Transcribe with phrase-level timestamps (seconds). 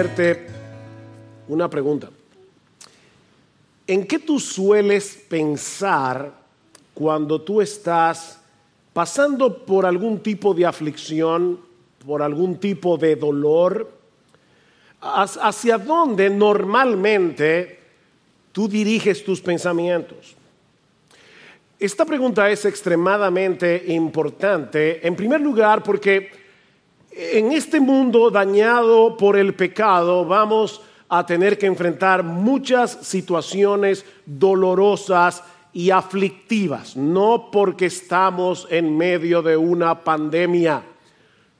[0.00, 0.46] hacerte
[1.48, 2.08] una pregunta.
[3.86, 6.32] ¿En qué tú sueles pensar
[6.94, 8.40] cuando tú estás
[8.94, 11.60] pasando por algún tipo de aflicción,
[12.06, 13.90] por algún tipo de dolor?
[15.02, 17.78] ¿Hacia dónde normalmente
[18.52, 20.34] tú diriges tus pensamientos?
[21.78, 26.39] Esta pregunta es extremadamente importante, en primer lugar porque
[27.20, 35.44] en este mundo dañado por el pecado vamos a tener que enfrentar muchas situaciones dolorosas
[35.72, 40.82] y aflictivas, no porque estamos en medio de una pandemia,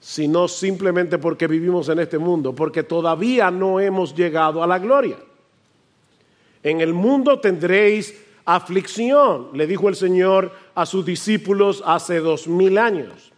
[0.01, 5.19] sino simplemente porque vivimos en este mundo, porque todavía no hemos llegado a la gloria.
[6.63, 12.79] En el mundo tendréis aflicción, le dijo el Señor a sus discípulos hace dos mil
[12.79, 13.30] años.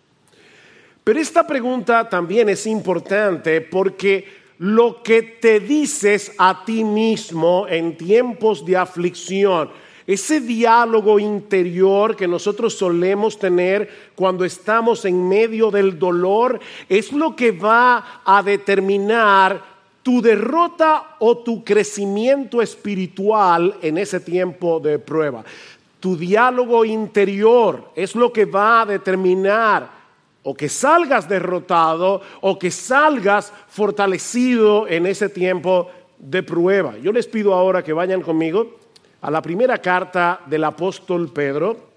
[1.04, 7.96] Pero esta pregunta también es importante porque lo que te dices a ti mismo en
[7.96, 9.70] tiempos de aflicción,
[10.06, 17.34] ese diálogo interior que nosotros solemos tener cuando estamos en medio del dolor, es lo
[17.34, 19.60] que va a determinar
[20.04, 25.44] tu derrota o tu crecimiento espiritual en ese tiempo de prueba.
[25.98, 30.01] Tu diálogo interior es lo que va a determinar
[30.42, 36.96] o que salgas derrotado o que salgas fortalecido en ese tiempo de prueba.
[36.98, 38.78] Yo les pido ahora que vayan conmigo
[39.20, 41.91] a la primera carta del apóstol Pedro,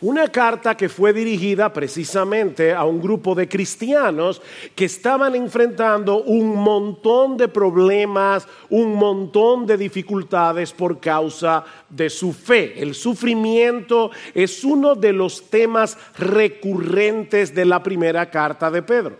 [0.00, 4.42] una carta que fue dirigida precisamente a un grupo de cristianos
[4.74, 12.32] que estaban enfrentando un montón de problemas, un montón de dificultades por causa de su
[12.32, 12.80] fe.
[12.80, 19.16] El sufrimiento es uno de los temas recurrentes de la primera carta de Pedro.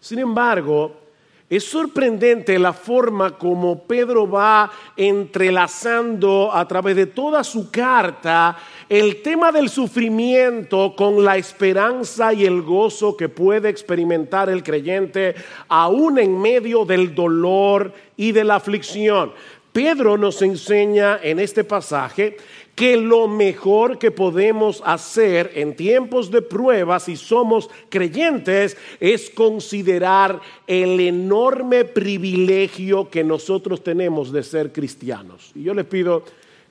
[0.00, 1.04] Sin embargo,
[1.48, 8.56] es sorprendente la forma como Pedro va entrelazando a través de toda su carta
[8.88, 15.34] el tema del sufrimiento con la esperanza y el gozo que puede experimentar el creyente
[15.68, 19.32] aún en medio del dolor y de la aflicción.
[19.72, 22.36] Pedro nos enseña en este pasaje
[22.74, 30.40] que lo mejor que podemos hacer en tiempos de pruebas si somos creyentes es considerar
[30.66, 35.52] el enorme privilegio que nosotros tenemos de ser cristianos.
[35.54, 36.24] Y yo les pido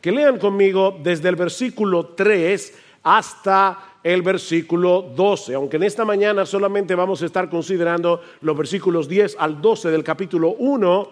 [0.04, 6.46] que lean conmigo desde el versículo 3 hasta el versículo 12, aunque en esta mañana
[6.46, 11.10] solamente vamos a estar considerando los versículos 10 al 12 del capítulo 1,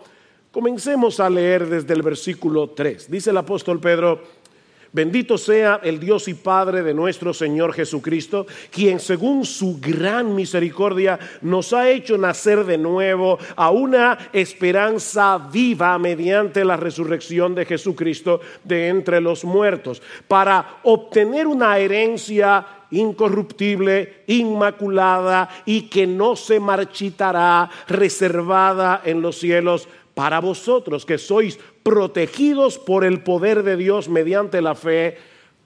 [0.51, 3.09] comencemos a leer desde el versículo 3.
[3.09, 4.23] Dice el apóstol Pedro,
[4.93, 11.17] Bendito sea el Dios y Padre de nuestro Señor Jesucristo, quien según su gran misericordia
[11.41, 18.41] nos ha hecho nacer de nuevo a una esperanza viva mediante la resurrección de Jesucristo
[18.65, 27.69] de entre los muertos, para obtener una herencia incorruptible, inmaculada y que no se marchitará,
[27.87, 34.61] reservada en los cielos para vosotros que sois protegidos por el poder de Dios mediante
[34.61, 35.17] la fe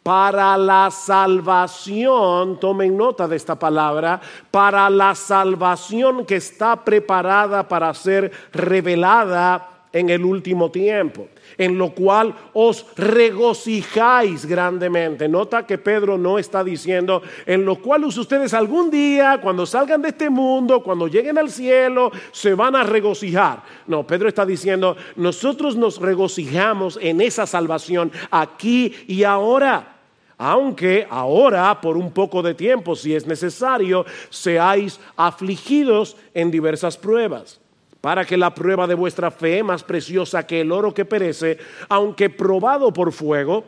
[0.03, 4.21] para la salvación, tomen nota de esta palabra,
[4.51, 11.27] para la salvación que está preparada para ser revelada en el último tiempo
[11.57, 15.27] en lo cual os regocijáis grandemente.
[15.27, 20.09] Nota que Pedro no está diciendo, en lo cual ustedes algún día, cuando salgan de
[20.09, 23.63] este mundo, cuando lleguen al cielo, se van a regocijar.
[23.87, 29.91] No, Pedro está diciendo, nosotros nos regocijamos en esa salvación aquí y ahora
[30.37, 37.61] aunque ahora por un poco de tiempo, si es necesario, seáis afligidos en diversas pruebas
[38.05, 41.57] para que la prueba de vuestra fe, más preciosa que el oro que perece,
[41.89, 43.65] aunque probado por fuego,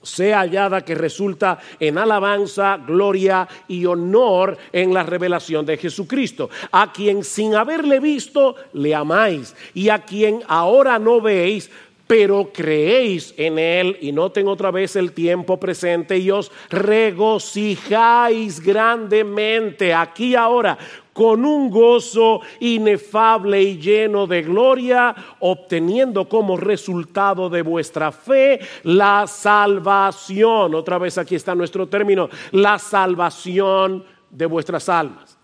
[0.00, 6.90] sea hallada que resulta en alabanza, gloria y honor en la revelación de Jesucristo, a
[6.90, 11.70] quien sin haberle visto le amáis y a quien ahora no veis,
[12.10, 19.94] pero creéis en Él y noten otra vez el tiempo presente y os regocijáis grandemente
[19.94, 20.76] aquí ahora
[21.12, 29.28] con un gozo inefable y lleno de gloria, obteniendo como resultado de vuestra fe la
[29.28, 30.74] salvación.
[30.74, 35.38] Otra vez aquí está nuestro término, la salvación de vuestras almas.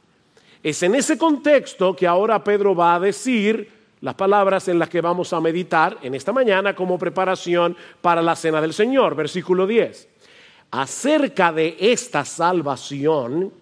[0.65, 5.01] Es en ese contexto que ahora Pedro va a decir las palabras en las que
[5.01, 9.15] vamos a meditar en esta mañana como preparación para la cena del Señor.
[9.15, 10.09] Versículo 10.
[10.71, 13.53] Acerca de esta salvación,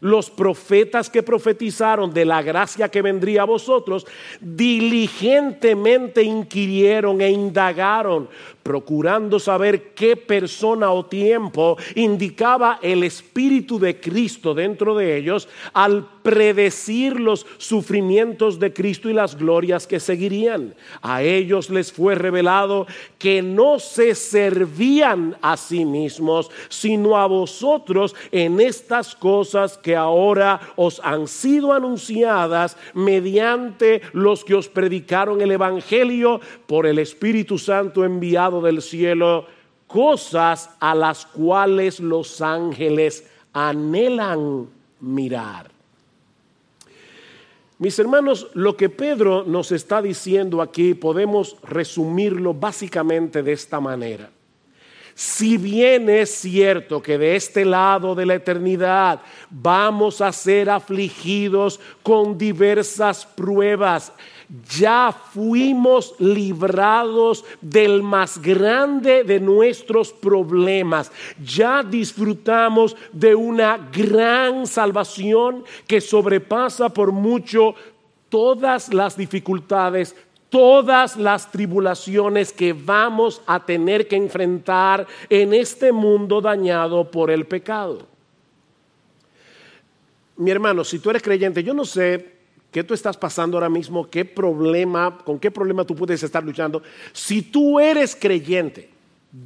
[0.00, 4.06] los profetas que profetizaron de la gracia que vendría a vosotros,
[4.40, 8.28] diligentemente inquirieron e indagaron,
[8.64, 16.08] procurando saber qué persona o tiempo indicaba el Espíritu de Cristo dentro de ellos al
[16.24, 20.74] predecir los sufrimientos de Cristo y las glorias que seguirían.
[21.02, 22.86] A ellos les fue revelado
[23.18, 30.60] que no se servían a sí mismos, sino a vosotros en estas cosas que ahora
[30.76, 38.02] os han sido anunciadas mediante los que os predicaron el Evangelio por el Espíritu Santo
[38.02, 39.46] enviado del cielo,
[39.86, 44.68] cosas a las cuales los ángeles anhelan
[45.00, 45.70] mirar.
[47.78, 54.30] Mis hermanos, lo que Pedro nos está diciendo aquí podemos resumirlo básicamente de esta manera.
[55.14, 61.78] Si bien es cierto que de este lado de la eternidad vamos a ser afligidos
[62.02, 64.12] con diversas pruebas,
[64.68, 71.10] ya fuimos librados del más grande de nuestros problemas.
[71.42, 77.74] Ya disfrutamos de una gran salvación que sobrepasa por mucho
[78.28, 80.14] todas las dificultades,
[80.50, 87.46] todas las tribulaciones que vamos a tener que enfrentar en este mundo dañado por el
[87.46, 88.06] pecado.
[90.36, 92.33] Mi hermano, si tú eres creyente, yo no sé
[92.74, 94.10] ¿Qué tú estás pasando ahora mismo?
[94.10, 96.82] ¿Qué problema, con qué problema tú puedes estar luchando?
[97.12, 98.90] Si tú eres creyente,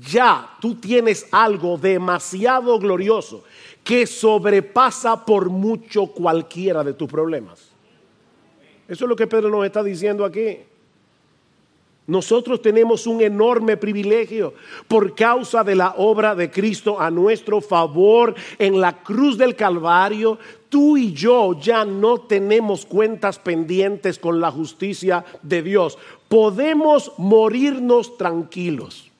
[0.00, 3.44] ya tú tienes algo demasiado glorioso
[3.84, 7.68] que sobrepasa por mucho cualquiera de tus problemas.
[8.88, 10.60] Eso es lo que Pedro nos está diciendo aquí.
[12.08, 14.54] Nosotros tenemos un enorme privilegio
[14.88, 20.38] por causa de la obra de Cristo a nuestro favor en la cruz del Calvario.
[20.70, 25.98] Tú y yo ya no tenemos cuentas pendientes con la justicia de Dios.
[26.28, 29.10] Podemos morirnos tranquilos.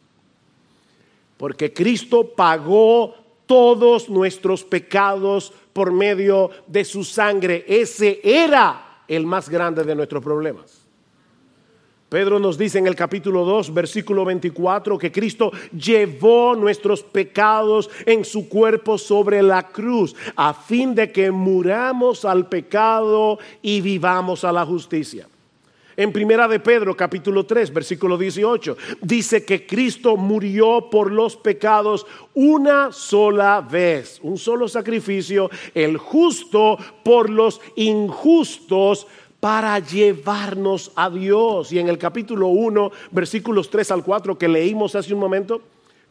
[1.37, 3.14] Porque Cristo pagó
[3.44, 7.67] todos nuestros pecados por medio de su sangre.
[7.69, 10.77] Ese era el más grande de nuestros problemas.
[12.08, 18.25] Pedro nos dice en el capítulo 2, versículo 24, que Cristo llevó nuestros pecados en
[18.25, 24.52] su cuerpo sobre la cruz, a fin de que muramos al pecado y vivamos a
[24.52, 25.28] la justicia.
[25.99, 32.06] En primera de Pedro, capítulo 3, versículo 18, dice que Cristo murió por los pecados
[32.32, 39.08] una sola vez, un solo sacrificio, el justo por los injustos
[39.40, 41.73] para llevarnos a Dios.
[41.73, 45.61] Y en el capítulo 1, versículos 3 al 4 que leímos hace un momento,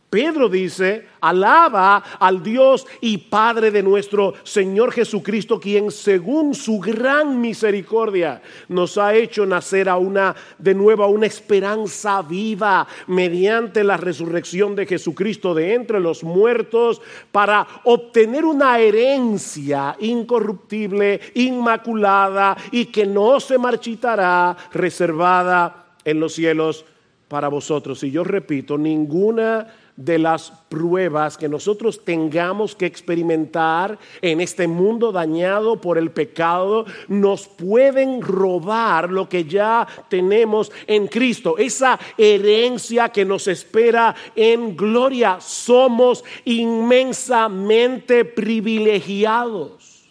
[0.09, 7.41] Pedro dice, alaba al Dios y Padre de nuestro Señor Jesucristo, quien según su gran
[7.41, 13.97] misericordia nos ha hecho nacer a una de nuevo a una esperanza viva mediante la
[13.97, 17.01] resurrección de Jesucristo de entre los muertos
[17.33, 26.85] para obtener una herencia incorruptible, inmaculada y que no se marchitará, reservada en los cielos
[27.27, 28.01] para vosotros.
[28.03, 35.11] Y yo repito, ninguna de las pruebas que nosotros tengamos que experimentar en este mundo
[35.11, 43.09] dañado por el pecado nos pueden robar lo que ya tenemos en Cristo, esa herencia
[43.09, 45.41] que nos espera en gloria.
[45.41, 50.05] Somos inmensamente privilegiados.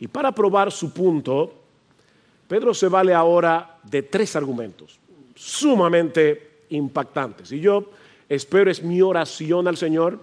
[0.00, 1.52] Y para probar su punto,
[2.48, 4.98] Pedro se vale ahora de tres argumentos
[5.40, 7.52] sumamente impactantes.
[7.52, 7.90] Y yo
[8.28, 10.20] espero, es mi oración al Señor,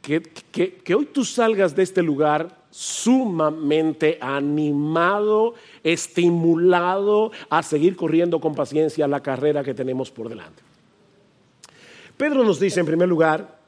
[0.00, 8.54] que, que, hoy tú salgas de este lugar sumamente animado, estimulado a seguir corriendo con
[8.54, 10.62] paciencia la carrera que tenemos por delante.
[12.16, 13.58] Pedro nos dice en primer lugar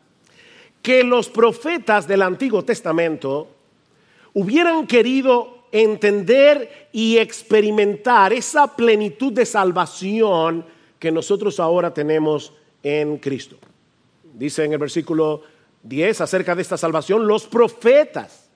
[0.80, 3.48] que los profetas del Antiguo Testamento
[4.34, 10.64] hubieran querido entender y experimentar esa plenitud de salvación
[10.98, 12.52] que nosotros ahora tenemos
[12.82, 13.56] en Cristo.
[14.34, 15.42] Dice en el versículo
[15.82, 18.50] 10 acerca de esta salvación, los profetas,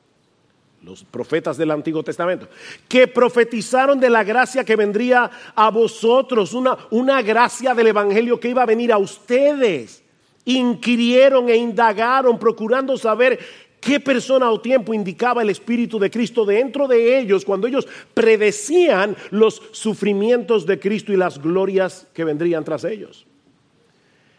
[0.82, 2.49] los profetas del Antiguo Testamento,
[2.88, 8.49] que profetizaron de la gracia que vendría a vosotros, una, una gracia del Evangelio que
[8.49, 10.02] iba a venir a ustedes,
[10.44, 13.38] inquirieron e indagaron, procurando saber
[13.82, 19.16] qué persona o tiempo indicaba el Espíritu de Cristo dentro de ellos cuando ellos predecían
[19.30, 23.26] los sufrimientos de Cristo y las glorias que vendrían tras ellos.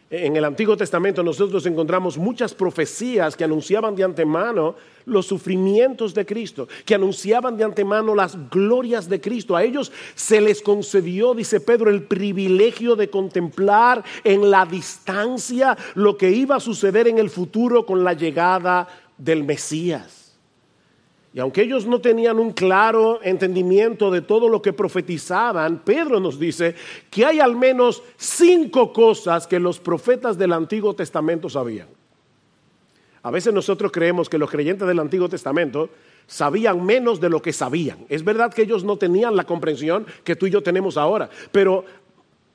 [0.09, 6.25] en el Antiguo Testamento nosotros encontramos muchas profecías que anunciaban de antemano los sufrimientos de
[6.25, 9.55] Cristo, que anunciaban de antemano las glorias de Cristo.
[9.55, 16.15] A ellos se les concedió, dice Pedro, el privilegio de contemplar en la distancia lo
[16.15, 18.87] que iba a suceder en el futuro con la llegada
[19.23, 20.35] del Mesías.
[21.33, 26.37] Y aunque ellos no tenían un claro entendimiento de todo lo que profetizaban, Pedro nos
[26.37, 26.75] dice
[27.09, 31.87] que hay al menos cinco cosas que los profetas del Antiguo Testamento sabían.
[33.23, 35.89] A veces nosotros creemos que los creyentes del Antiguo Testamento
[36.27, 38.05] sabían menos de lo que sabían.
[38.09, 41.85] Es verdad que ellos no tenían la comprensión que tú y yo tenemos ahora, pero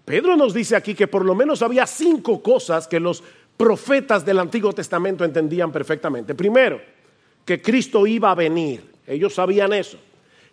[0.05, 3.23] Pedro nos dice aquí que por lo menos había cinco cosas que los
[3.59, 6.35] profetas del Antiguo Testamento entendían perfectamente.
[6.35, 6.81] Primero,
[7.45, 8.83] que Cristo iba a venir.
[9.07, 9.99] Ellos sabían eso.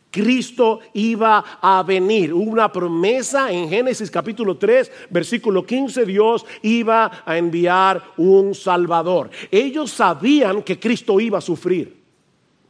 [0.10, 2.34] Cristo iba a venir.
[2.34, 9.30] Una promesa en Génesis capítulo 3, versículo 15, Dios iba a enviar un Salvador.
[9.52, 11.95] Ellos sabían que Cristo iba a sufrir.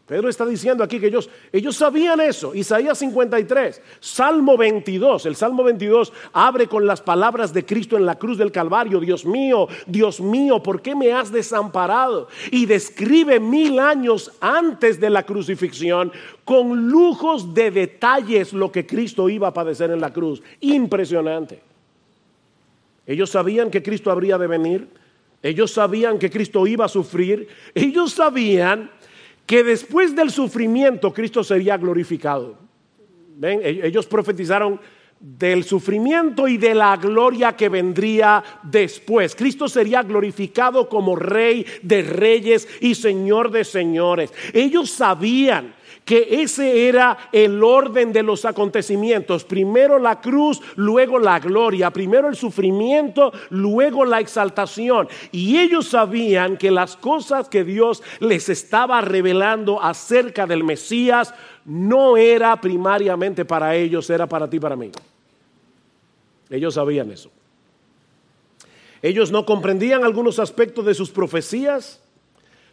[0.05, 2.53] Pedro está diciendo aquí que ellos, ellos sabían eso.
[2.53, 5.25] Isaías 53, Salmo 22.
[5.25, 8.99] El Salmo 22 abre con las palabras de Cristo en la cruz del Calvario.
[8.99, 12.27] Dios mío, Dios mío, ¿por qué me has desamparado?
[12.51, 16.11] Y describe mil años antes de la crucifixión
[16.43, 20.43] con lujos de detalles lo que Cristo iba a padecer en la cruz.
[20.61, 21.63] Impresionante.
[23.07, 24.87] Ellos sabían que Cristo habría de venir.
[25.41, 27.47] Ellos sabían que Cristo iba a sufrir.
[27.75, 28.89] Ellos sabían
[29.45, 32.57] que después del sufrimiento Cristo sería glorificado.
[33.37, 33.61] ¿Ven?
[33.63, 34.79] E-, ellos profetizaron
[35.19, 39.35] del sufrimiento y de la gloria que vendría después.
[39.35, 44.31] Cristo sería glorificado como rey de reyes y señor de señores.
[44.53, 45.73] Ellos sabían
[46.05, 49.43] que ese era el orden de los acontecimientos.
[49.43, 55.09] Primero la cruz, luego la gloria, primero el sufrimiento, luego la exaltación.
[55.31, 61.33] Y ellos sabían que las cosas que Dios les estaba revelando acerca del Mesías
[61.65, 64.91] no era primariamente para ellos, era para ti, para mí.
[66.51, 67.31] Ellos sabían eso.
[69.01, 72.04] Ellos no comprendían algunos aspectos de sus profecías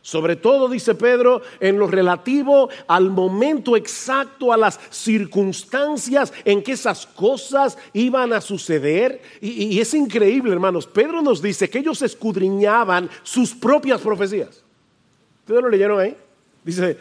[0.02, 6.72] sobre todo, dice Pedro, en lo relativo al momento exacto, a las circunstancias en que
[6.72, 9.22] esas cosas iban a suceder.
[9.40, 10.88] Y, es increíble, hermanos.
[10.88, 14.64] Pedro nos dice que ellos escudriñaban sus propias profecías.
[15.40, 16.16] ¿Ustedes lo leyeron ahí?
[16.64, 16.98] Dice,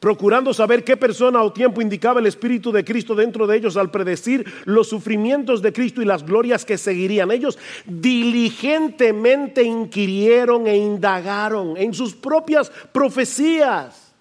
[0.00, 3.90] procurando saber qué persona o tiempo indicaba el Espíritu de Cristo dentro de ellos al
[3.90, 7.30] predecir los sufrimientos de Cristo y las glorias que seguirían.
[7.30, 14.14] Ellos diligentemente inquirieron e indagaron en sus propias profecías.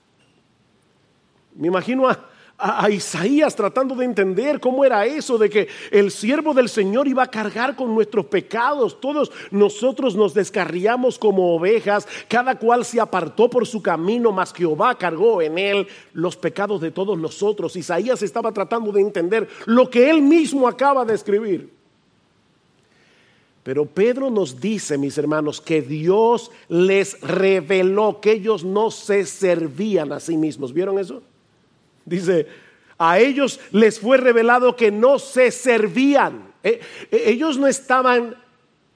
[1.56, 6.54] Me imagino a, a, Isaías tratando de entender cómo era eso de que el siervo
[6.54, 9.00] del Señor iba a cargar con nuestros pecados.
[9.00, 14.98] Todos nosotros nos descarriamos como ovejas, cada cual se apartó por su camino, mas Jehová
[14.98, 17.76] cargó en él los pecados de todos nosotros.
[17.76, 21.78] Isaías estaba tratando de entender lo que él mismo acaba de escribir.
[23.62, 30.14] Pero Pedro nos dice, mis hermanos, que Dios les reveló que ellos no se servían
[30.14, 30.74] a sí mismos.
[30.74, 31.22] ¿Vieron eso?
[32.08, 32.48] Dice,
[32.98, 36.54] a ellos les fue revelado que no se servían.
[36.64, 36.80] Eh,
[37.12, 38.36] eh, ellos no estaban,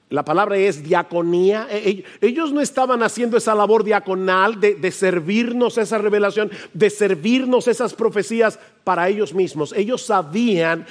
[0.08, 5.76] la palabra es diaconía, eh, ellos no estaban haciendo esa labor diaconal de, de servirnos
[5.76, 9.74] esa revelación, de servirnos esas profecías para ellos mismos.
[9.76, 10.86] Ellos sabían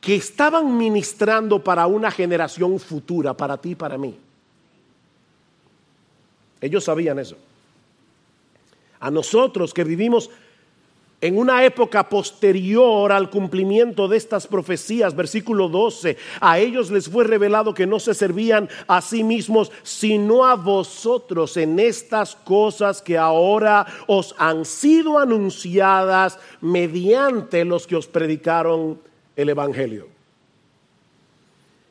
[0.00, 4.16] que estaban ministrando para una generación futura, para ti y para mí.
[6.62, 7.36] Ellos sabían eso.
[9.00, 10.30] A nosotros que vivimos
[11.20, 17.24] en una época posterior al cumplimiento de estas profecías, versículo 12, a ellos les fue
[17.24, 23.18] revelado que no se servían a sí mismos, sino a vosotros en estas cosas que
[23.18, 29.00] ahora os han sido anunciadas mediante los que os predicaron
[29.34, 30.08] el Evangelio.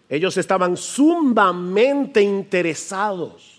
[0.09, 3.56] Ellos estaban sumamente interesados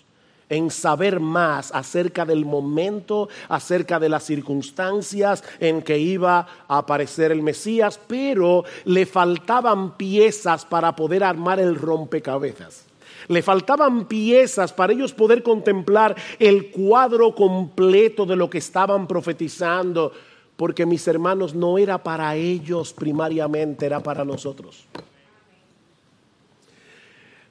[0.49, 7.31] en saber más acerca del momento, acerca de las circunstancias en que iba a aparecer
[7.31, 12.85] el Mesías, pero le faltaban piezas para poder armar el rompecabezas.
[13.27, 20.11] Le faltaban piezas para ellos poder contemplar el cuadro completo de lo que estaban profetizando,
[20.55, 24.87] porque mis hermanos no era para ellos primariamente, era para nosotros.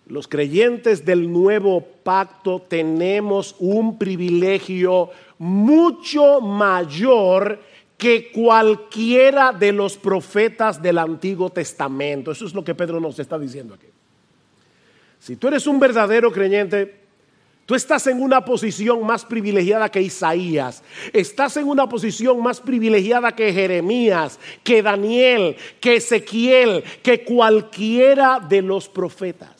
[0.09, 7.61] Los creyentes del nuevo pacto tenemos un privilegio mucho mayor
[7.99, 12.33] que cualquiera de los profetas del Antiguo Testamento.
[12.33, 13.89] Eso es lo que Pedro nos está diciendo aquí.
[15.19, 17.01] Si tú eres un verdadero creyente,
[17.67, 20.83] tú estás en una posición más privilegiada que Isaías.
[21.13, 28.63] Estás en una posición más privilegiada que Jeremías, que Daniel, que Ezequiel, que cualquiera de
[28.63, 29.58] los profetas.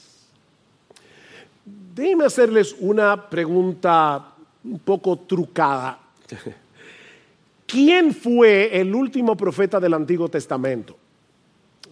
[1.99, 5.99] Déjenme hacerles una pregunta un poco trucada.
[7.67, 10.97] ¿Quién fue el último profeta del Antiguo Testamento?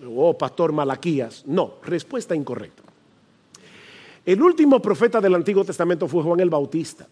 [0.08, 1.42] Oh, pastor Malaquías.
[1.44, 2.84] No, respuesta incorrecta.
[4.25, 7.08] El último profeta del Antiguo Testamento fue Juan el Bautista.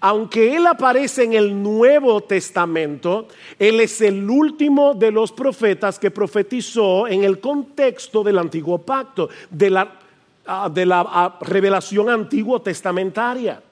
[0.00, 6.10] Aunque él aparece en el Nuevo Testamento, él es el último de los profetas que
[6.10, 10.00] profetizó en el contexto del Antiguo Pacto, de la,
[10.72, 13.62] de la revelación antiguo testamentaria.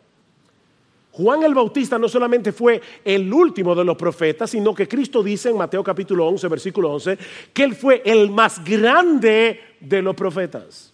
[1.12, 5.48] Juan el Bautista no solamente fue el último de los profetas, sino que Cristo dice
[5.48, 7.16] en Mateo capítulo 11, versículo 11,
[7.52, 10.92] que él fue el más grande de los profetas.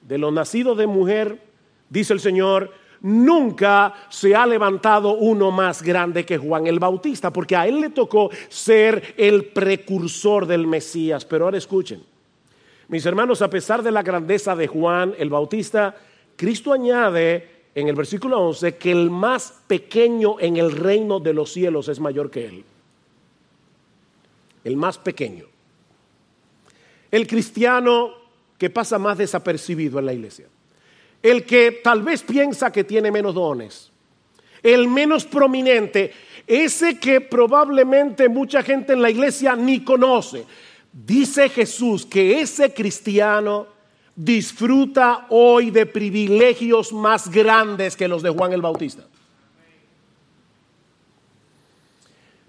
[0.00, 1.42] De los nacidos de mujer,
[1.90, 2.70] dice el Señor,
[3.00, 7.90] nunca se ha levantado uno más grande que Juan el Bautista, porque a él le
[7.90, 11.24] tocó ser el precursor del Mesías.
[11.24, 12.04] Pero ahora escuchen,
[12.88, 15.94] mis hermanos, a pesar de la grandeza de Juan el Bautista,
[16.36, 21.52] Cristo añade en el versículo 11 que el más pequeño en el reino de los
[21.52, 22.64] cielos es mayor que él.
[24.64, 25.44] El más pequeño.
[27.10, 28.10] El cristiano
[28.56, 30.46] que pasa más desapercibido en la iglesia.
[31.22, 33.92] El que tal vez piensa que tiene menos dones.
[34.62, 36.12] El menos prominente.
[36.46, 40.46] Ese que probablemente mucha gente en la iglesia ni conoce.
[40.92, 43.66] Dice Jesús que ese cristiano
[44.16, 49.04] disfruta hoy de privilegios más grandes que los de Juan el Bautista.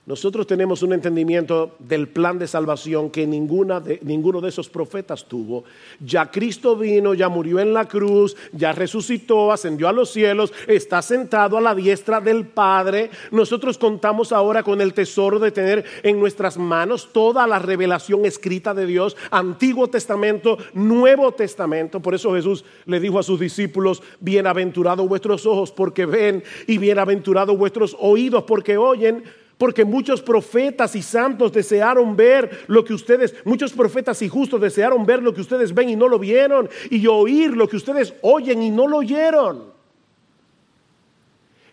[0.09, 5.25] Nosotros tenemos un entendimiento del plan de salvación que ninguna de, ninguno de esos profetas
[5.25, 5.65] tuvo.
[5.99, 11.03] Ya Cristo vino, ya murió en la cruz, ya resucitó, ascendió a los cielos, está
[11.03, 13.11] sentado a la diestra del Padre.
[13.29, 18.73] Nosotros contamos ahora con el tesoro de tener en nuestras manos toda la revelación escrita
[18.73, 21.99] de Dios, Antiguo Testamento, Nuevo Testamento.
[21.99, 27.55] Por eso Jesús le dijo a sus discípulos, bienaventurados vuestros ojos porque ven y bienaventurados
[27.55, 29.23] vuestros oídos porque oyen
[29.59, 35.05] porque muchos profetas y santos desearon ver lo que ustedes, muchos profetas y justos desearon
[35.05, 38.63] ver lo que ustedes ven y no lo vieron, y oír lo que ustedes oyen
[38.63, 39.65] y no lo oyeron.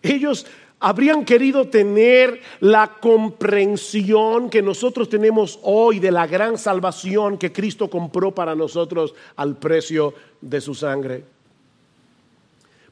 [0.03, 0.45] Ellos
[0.81, 7.89] habrían querido tener la comprensión que nosotros tenemos hoy de la gran salvación que Cristo
[7.89, 11.23] compró para nosotros al precio de su sangre.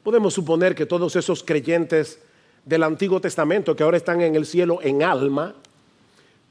[0.02, 2.18] Podemos suponer que todos esos creyentes
[2.66, 5.54] del Antiguo Testamento, que ahora están en el cielo en alma,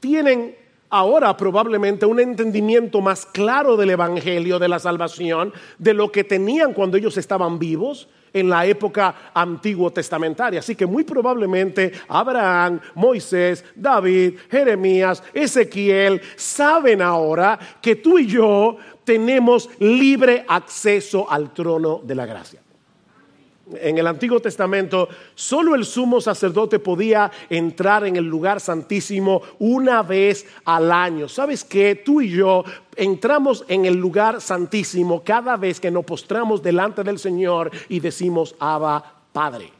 [0.00, 0.56] tienen
[0.88, 6.72] ahora probablemente un entendimiento más claro del Evangelio, de la salvación, de lo que tenían
[6.72, 10.60] cuando ellos estaban vivos en la época antiguo testamentaria.
[10.60, 18.78] Así que muy probablemente Abraham, Moisés, David, Jeremías, Ezequiel saben ahora que tú y yo
[19.04, 22.65] tenemos libre acceso al trono de la gracia
[23.74, 30.02] en el Antiguo Testamento, solo el sumo sacerdote podía entrar en el lugar santísimo una
[30.02, 31.28] vez al año.
[31.28, 36.62] ¿Sabes que Tú y yo entramos en el lugar santísimo cada vez que nos postramos
[36.62, 39.75] delante del Señor y decimos, Abba, Padre.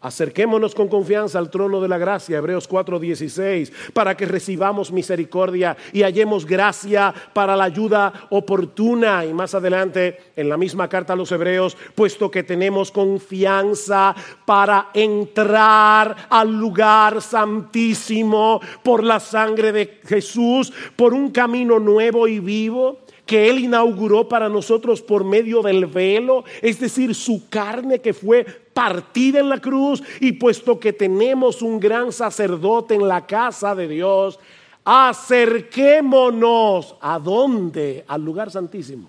[0.00, 6.02] Acerquémonos con confianza al trono de la gracia, Hebreos 4:16, para que recibamos misericordia y
[6.02, 9.24] hallemos gracia para la ayuda oportuna.
[9.24, 14.14] Y más adelante, en la misma carta a los Hebreos, puesto que tenemos confianza
[14.46, 22.38] para entrar al lugar santísimo por la sangre de Jesús, por un camino nuevo y
[22.38, 28.14] vivo que Él inauguró para nosotros por medio del velo, es decir, su carne que
[28.14, 28.46] fue
[28.78, 33.88] partida en la cruz, y puesto que tenemos un gran sacerdote en la casa de
[33.88, 34.38] Dios,
[34.84, 38.04] acerquémonos a dónde?
[38.06, 39.08] Al lugar santísimo.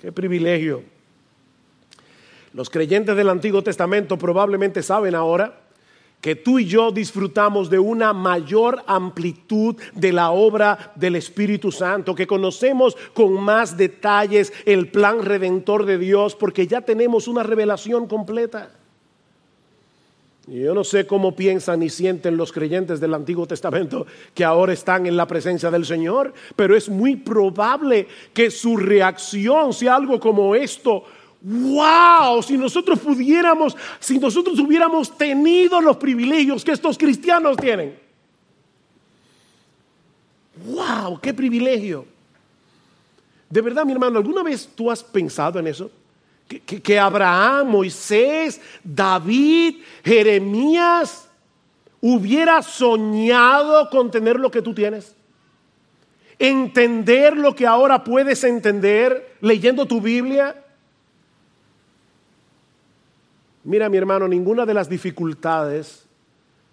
[0.00, 0.84] Qué privilegio.
[2.52, 5.58] Los creyentes del Antiguo Testamento probablemente saben ahora
[6.20, 12.14] que tú y yo disfrutamos de una mayor amplitud de la obra del Espíritu Santo,
[12.14, 18.06] que conocemos con más detalles el plan redentor de Dios, porque ya tenemos una revelación
[18.06, 18.70] completa.
[20.46, 25.06] Yo no sé cómo piensan y sienten los creyentes del Antiguo Testamento que ahora están
[25.06, 30.56] en la presencia del Señor, pero es muy probable que su reacción sea algo como
[30.56, 31.04] esto
[31.42, 37.98] wow, si nosotros pudiéramos, si nosotros hubiéramos tenido los privilegios que estos cristianos tienen.
[40.64, 42.06] Wow, qué privilegio.
[43.48, 45.90] De verdad, mi hermano, ¿alguna vez tú has pensado en eso?
[46.48, 51.28] Que, Abraham, Moisés, David, Jeremías
[52.00, 55.14] hubiera soñado con tener lo que tú tienes.
[56.38, 60.64] Entender lo que ahora puedes entender leyendo tu Biblia.
[63.64, 66.06] Mira, mi hermano, ninguna de las dificultades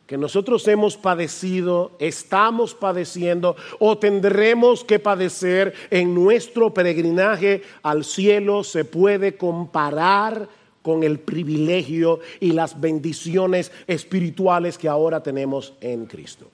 [0.08, 8.64] que nosotros hemos padecido, estamos padeciendo o tendremos que padecer en nuestro peregrinaje al cielo
[8.64, 10.48] se puede comparar
[10.82, 16.50] con el privilegio y las bendiciones espirituales que ahora tenemos en Cristo.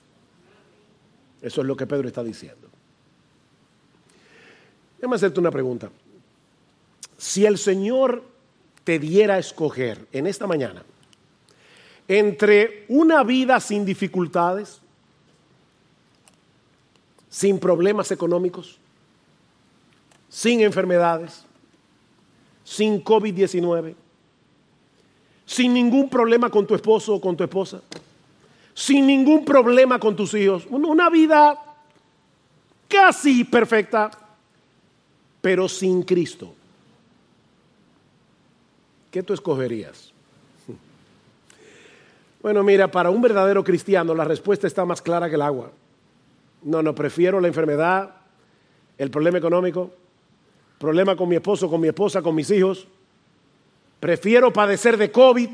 [1.40, 2.68] Eso es lo que Pedro está diciendo.
[4.98, 5.90] Déjame hacerte una pregunta.
[7.16, 8.33] Si el Señor
[8.84, 10.82] te diera a escoger en esta mañana,
[12.06, 14.80] entre una vida sin dificultades,
[17.30, 18.78] sin problemas económicos,
[20.28, 21.44] sin enfermedades,
[22.62, 23.94] sin COVID-19,
[25.46, 27.80] sin ningún problema con tu esposo o con tu esposa,
[28.74, 31.58] sin ningún problema con tus hijos, una vida
[32.88, 34.10] casi perfecta,
[35.40, 36.54] pero sin Cristo.
[39.14, 40.12] ¿Qué tú escogerías?
[42.42, 45.70] Bueno, mira, para un verdadero cristiano la respuesta está más clara que el agua.
[46.64, 48.12] No, no, prefiero la enfermedad,
[48.98, 49.92] el problema económico,
[50.80, 52.88] problema con mi esposo, con mi esposa, con mis hijos.
[54.00, 55.48] Prefiero padecer de COVID.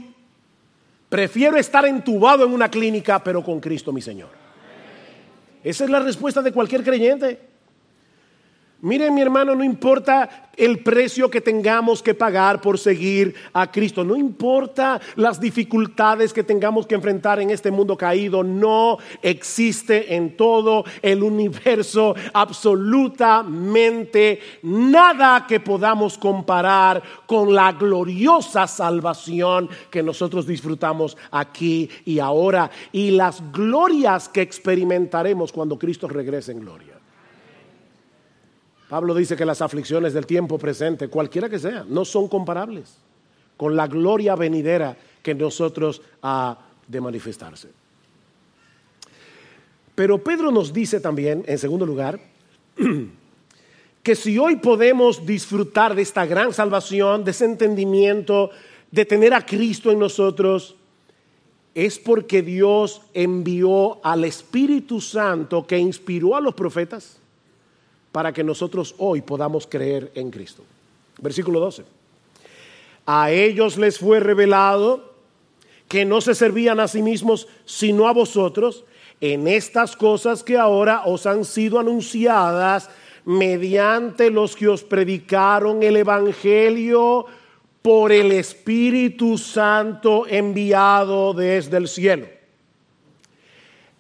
[1.11, 4.31] Prefiero estar entubado en una clínica, pero con Cristo mi Señor.
[5.63, 7.50] Esa es la respuesta de cualquier creyente.
[8.83, 14.05] Miren mi hermano, no importa el precio que tengamos que pagar por seguir a Cristo,
[14.05, 20.35] no importa las dificultades que tengamos que enfrentar en este mundo caído, no existe en
[20.37, 31.19] todo el universo absolutamente nada que podamos comparar con la gloriosa salvación que nosotros disfrutamos
[31.31, 37.00] aquí y ahora y las glorias que experimentaremos cuando Cristo regrese en gloria.
[38.91, 42.97] Pablo dice que las aflicciones del tiempo presente, cualquiera que sea, no son comparables
[43.57, 47.69] con la gloria venidera que nosotros ha de manifestarse.
[49.95, 52.19] Pero Pedro nos dice también, en segundo lugar,
[54.03, 58.51] que si hoy podemos disfrutar de esta gran salvación, de ese entendimiento,
[58.91, 60.75] de tener a Cristo en nosotros,
[61.77, 67.20] es porque Dios envió al Espíritu Santo que inspiró a los profetas
[68.13, 70.65] para que nosotros hoy podamos creer en Cristo.
[71.21, 71.85] Versículo 12.
[73.07, 75.13] A ellos les fue revelado
[75.89, 78.85] que no se servían a sí mismos, sino a vosotros,
[79.21, 82.89] en estas cosas que ahora os han sido anunciadas
[83.25, 87.27] mediante los que os predicaron el Evangelio
[87.83, 92.40] por el Espíritu Santo enviado desde el cielo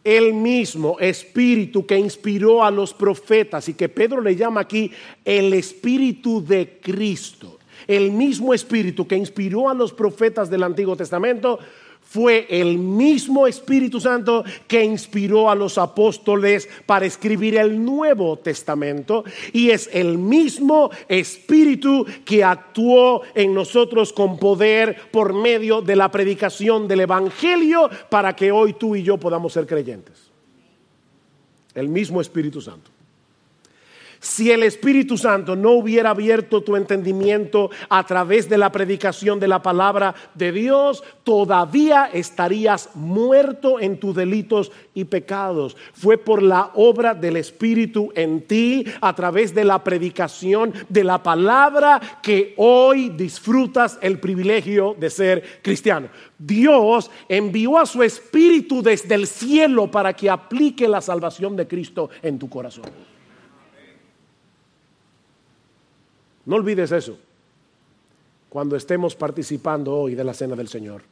[0.04, 4.90] el mismo espíritu que inspiró a los profetas y que Pedro le llama aquí
[5.24, 11.58] el espíritu de Cristo, el mismo espíritu que inspiró a los profetas del Antiguo Testamento,
[12.10, 19.22] fue el mismo Espíritu Santo que inspiró a los apóstoles para escribir el Nuevo Testamento
[19.52, 26.10] y es el mismo Espíritu que actuó en nosotros con poder por medio de la
[26.10, 30.32] predicación del Evangelio para que hoy tú y yo podamos ser creyentes.
[31.76, 32.90] El mismo Espíritu Santo.
[34.20, 39.48] Si el Espíritu Santo no hubiera abierto tu entendimiento a través de la predicación de
[39.48, 45.74] la palabra de Dios, todavía estarías muerto en tus delitos y pecados.
[45.94, 51.22] Fue por la obra del Espíritu en ti, a través de la predicación de la
[51.22, 56.08] palabra, que hoy disfrutas el privilegio de ser cristiano.
[56.38, 62.10] Dios envió a su Espíritu desde el cielo para que aplique la salvación de Cristo
[62.20, 62.84] en tu corazón.
[66.50, 67.16] No olvides eso
[68.48, 71.02] cuando estemos participando hoy de la cena del Señor.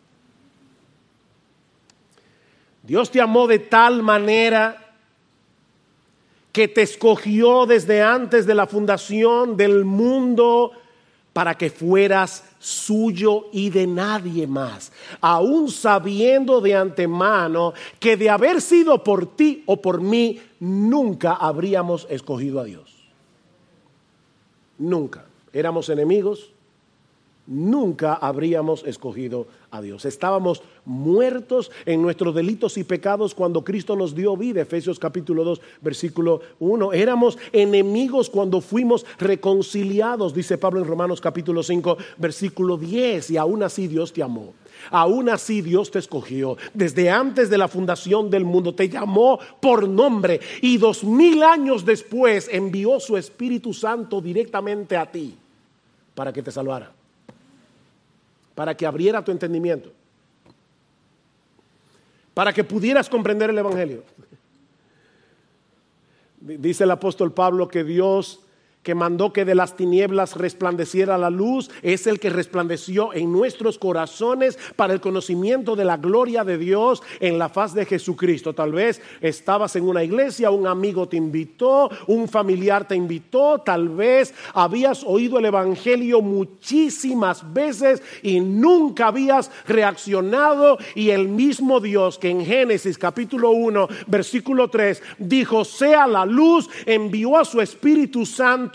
[2.83, 4.95] Dios te amó de tal manera
[6.51, 10.73] que te escogió desde antes de la fundación del mundo
[11.33, 18.61] para que fueras suyo y de nadie más, aún sabiendo de antemano que de haber
[18.61, 22.93] sido por ti o por mí, nunca habríamos escogido a Dios.
[24.79, 25.28] Nunca.
[25.53, 26.53] Éramos enemigos,
[27.49, 30.05] nunca habríamos escogido a Dios.
[30.05, 34.61] Estábamos muertos en nuestros delitos y pecados cuando Cristo nos dio vida.
[34.61, 36.93] Efesios capítulo 2, versículo 1.
[36.93, 43.31] Éramos enemigos cuando fuimos reconciliados, dice Pablo en Romanos capítulo 5, versículo 10.
[43.31, 44.53] Y aún así Dios te amó.
[44.91, 46.57] Aún así Dios te escogió.
[46.75, 51.85] Desde antes de la fundación del mundo te llamó por nombre y dos mil años
[51.85, 55.37] después envió su Espíritu Santo directamente a ti
[56.15, 56.99] para que te salvara
[58.59, 59.93] para que abriera tu entendimiento,
[62.35, 64.03] para que pudieras comprender el Evangelio.
[66.41, 68.41] Dice el apóstol Pablo que Dios
[68.83, 73.79] que mandó que de las tinieblas resplandeciera la luz, es el que resplandeció en nuestros
[73.79, 78.55] corazones para el conocimiento de la gloria de Dios en la faz de Jesucristo.
[78.55, 83.89] Tal vez estabas en una iglesia, un amigo te invitó, un familiar te invitó, tal
[83.89, 92.19] vez habías oído el Evangelio muchísimas veces y nunca habías reaccionado y el mismo Dios
[92.19, 98.25] que en Génesis capítulo 1, versículo 3 dijo, sea la luz, envió a su Espíritu
[98.25, 98.68] Santo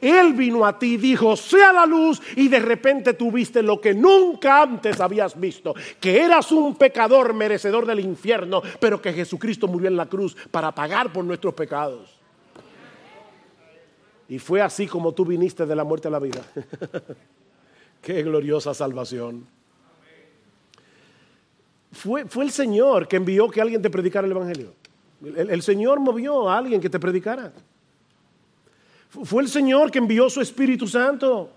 [0.00, 4.62] él vino a ti dijo, sea la luz, y de repente tuviste lo que nunca
[4.62, 9.96] antes habías visto, que eras un pecador merecedor del infierno, pero que Jesucristo murió en
[9.96, 12.18] la cruz para pagar por nuestros pecados.
[14.28, 16.42] Y fue así como tú viniste de la muerte a la vida.
[18.00, 19.46] Qué gloriosa salvación.
[21.92, 24.74] Fue, fue, el Señor que envió que alguien te predicara el Evangelio.
[25.20, 27.52] el Señor movió a alguien que te predicara.
[29.10, 31.50] Fue el Señor que envió su Espíritu Santo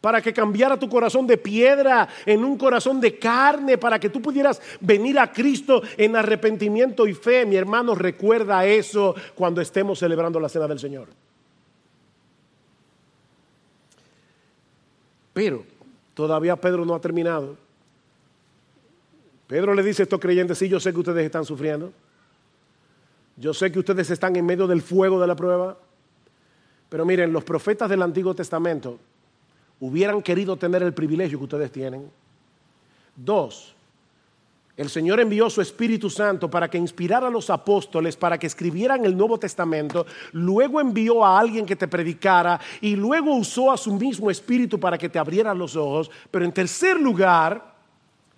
[0.00, 4.22] para que cambiara tu corazón de piedra en un corazón de carne, para que tú
[4.22, 7.44] pudieras venir a Cristo en arrepentimiento y fe.
[7.44, 11.08] Mi hermano, recuerda eso cuando estemos celebrando la cena del Señor.
[15.34, 15.64] Pero
[16.14, 17.56] todavía Pedro no ha terminado.
[19.46, 21.92] Pedro le dice a estos creyentes, sí, yo sé que ustedes están sufriendo.
[23.36, 25.76] Yo sé que ustedes están en medio del fuego de la prueba.
[26.90, 28.98] Pero miren, los profetas del Antiguo Testamento
[29.78, 32.10] hubieran querido tener el privilegio que ustedes tienen.
[33.16, 33.74] Dos,
[34.76, 39.04] el Señor envió su Espíritu Santo para que inspirara a los apóstoles, para que escribieran
[39.04, 43.94] el Nuevo Testamento, luego envió a alguien que te predicara y luego usó a su
[43.94, 46.10] mismo Espíritu para que te abriera los ojos.
[46.30, 47.74] Pero en tercer lugar,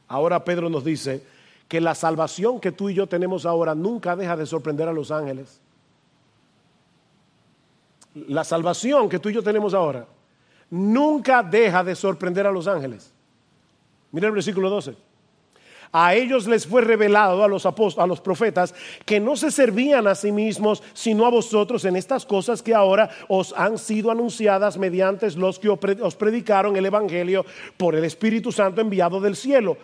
[0.08, 1.22] ahora Pedro nos dice
[1.68, 5.10] que la salvación que tú y yo tenemos ahora nunca deja de sorprender a los
[5.10, 5.62] ángeles
[8.14, 10.06] la salvación que tú y yo tenemos ahora
[10.72, 13.12] nunca deja de sorprender a los ángeles.
[14.10, 14.96] Mira el versículo 12.
[15.94, 20.06] A ellos les fue revelado a los apóstoles, a los profetas, que no se servían
[20.06, 24.78] a sí mismos, sino a vosotros en estas cosas que ahora os han sido anunciadas
[24.78, 27.44] mediante los que os predicaron el Evangelio
[27.76, 29.76] por el Espíritu Santo enviado del cielo.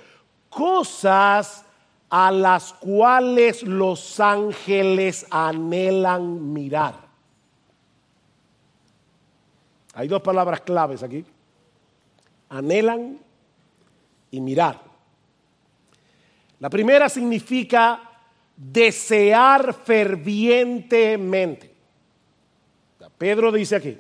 [0.48, 1.66] Cosas
[2.08, 7.07] a las cuales los ángeles anhelan mirar.
[9.98, 11.24] Hay dos palabras claves aquí.
[12.50, 13.18] Anhelan
[14.30, 14.80] y mirar.
[16.60, 18.00] La primera significa
[18.56, 21.74] desear fervientemente.
[23.18, 23.98] Pedro dice aquí,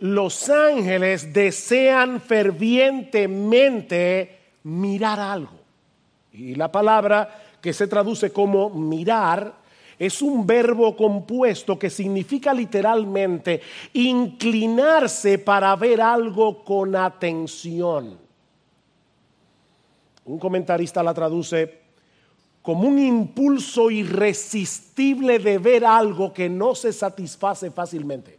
[0.00, 5.60] los ángeles desean fervientemente mirar algo.
[6.32, 9.54] Y la palabra que se traduce como mirar
[9.98, 13.60] es un verbo compuesto que significa literalmente
[13.92, 18.18] inclinarse para ver algo con atención.
[20.24, 21.80] Un comentarista la traduce
[22.62, 28.38] como un impulso irresistible de ver algo que no se satisface fácilmente.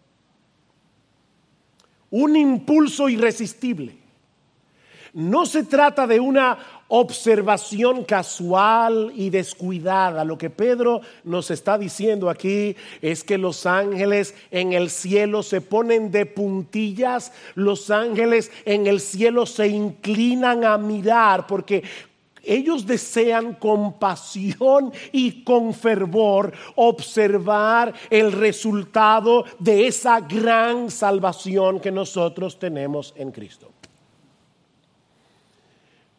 [2.12, 3.99] Un impulso irresistible.
[5.14, 6.58] No se trata de una
[6.90, 10.26] observación casual y descuidada.
[10.26, 15.62] Lo que Pedro nos está diciendo aquí es que los ángeles en el cielo se
[15.62, 21.84] ponen de puntillas, los ángeles en el cielo se inclinan a mirar porque
[22.44, 31.92] ellos desean con pasión y con fervor observar el resultado de esa gran salvación que
[31.92, 33.70] nosotros tenemos en Cristo.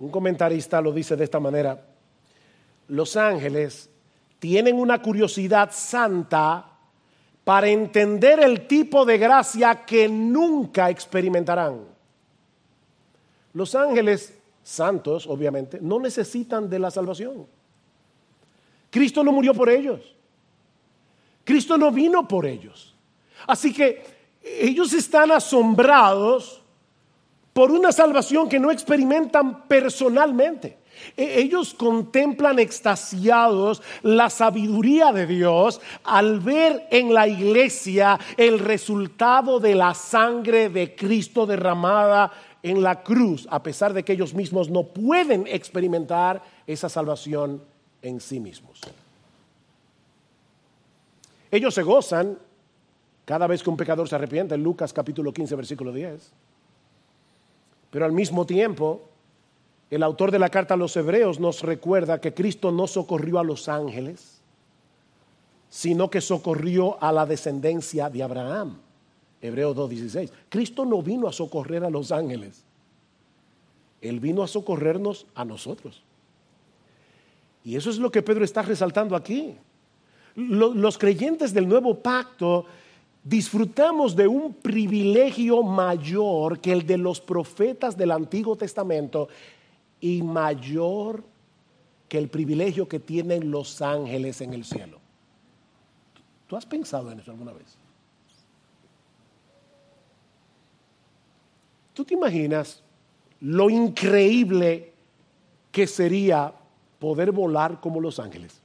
[0.01, 1.87] Un comentarista lo dice de esta manera.
[2.89, 3.89] Los ángeles
[4.39, 6.67] tienen una curiosidad santa
[7.45, 11.85] para entender el tipo de gracia que nunca experimentarán.
[13.53, 17.47] Los ángeles santos, obviamente, no necesitan de la salvación.
[18.91, 20.17] Cristo no murió por ellos.
[21.45, 22.95] Cristo no vino por ellos.
[23.47, 24.03] Así que
[24.43, 26.63] ellos están asombrados
[27.61, 30.79] por una salvación que no experimentan personalmente.
[31.15, 39.61] E, ellos contemplan extasiados la sabiduría de Dios al ver en la iglesia el resultado
[39.61, 44.71] de la sangre de Cristo derramada en la cruz, a pesar de que ellos mismos
[44.71, 47.63] no pueden experimentar esa salvación
[48.01, 48.81] en sí mismos.
[51.51, 52.39] Ellos se gozan
[53.27, 56.33] cada vez que un pecador se arrepiente, en Lucas capítulo 15, versículo 10.
[57.91, 59.03] Pero al mismo tiempo,
[59.91, 63.45] el autor de la carta a los hebreos nos recuerda que Cristo no socorrió a
[63.45, 64.41] los ángeles,
[65.69, 68.79] sino que socorrió a la descendencia de Abraham.
[69.43, 70.31] Hebreos 2.16.
[70.49, 72.63] Cristo no vino a socorrer a los ángeles.
[74.01, 76.03] Él vino a socorrernos a nosotros.
[77.65, 79.55] Y eso es lo que Pedro está resaltando aquí.
[80.35, 82.67] Los creyentes del nuevo pacto
[83.23, 89.29] disfrutamos de un privilegio mayor que el de los profetas del Antiguo Testamento
[90.01, 91.23] y mayor
[92.09, 94.99] que el privilegio que tienen los ángeles en el cielo.
[96.47, 97.77] ¿Tú has pensado en eso alguna vez?
[101.95, 102.83] ¿Tú te imaginas
[103.41, 104.93] lo increíble
[105.71, 106.53] que sería
[106.99, 108.61] poder volar como los ángeles?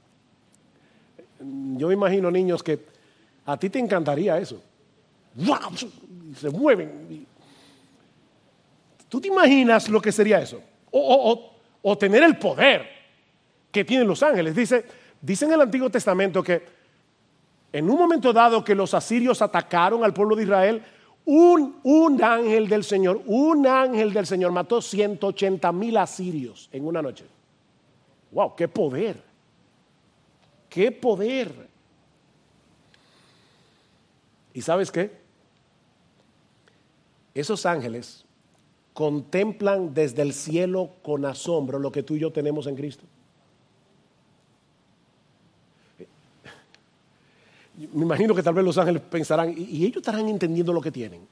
[1.76, 2.95] Yo me imagino niños que
[3.46, 4.60] a ti te encantaría eso.
[6.36, 7.26] Se mueven.
[9.08, 10.60] ¿Tú te imaginas lo que sería eso?
[10.90, 12.88] O, tener el poder
[13.70, 14.54] que tienen los ángeles.
[14.56, 14.84] Dice,
[15.20, 16.64] dice en el Antiguo Testamento que
[17.72, 20.82] en un momento dado que los asirios atacaron al pueblo de Israel,
[21.26, 27.02] un, un, ángel del Señor, un ángel del Señor mató 180 mil asirios en una
[27.02, 27.24] noche.
[28.32, 28.56] ¡Wow!
[28.56, 29.22] ¡Qué poder!
[30.68, 31.75] ¡Qué poder!
[34.56, 35.10] ¿Y sabes qué?
[37.34, 38.24] Esos ángeles
[38.94, 43.04] contemplan desde el cielo con asombro lo que tú y yo tenemos en Cristo.
[47.92, 51.28] me imagino que tal vez los ángeles pensarán, y, ellos estarán entendiendo lo que tienen.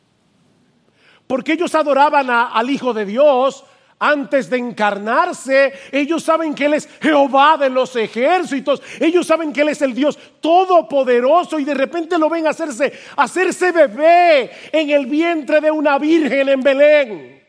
[1.27, 3.65] Porque ellos adoraban al Hijo de Dios
[3.99, 5.73] antes de encarnarse.
[5.93, 8.83] Ellos saben que Él es Jehová de los ejércitos.
[9.01, 13.73] Ellos saben que Él es el Dios todopoderoso y de repente lo ven hacerse, hacerse
[13.73, 17.45] bebé en el vientre de una virgen en Belén.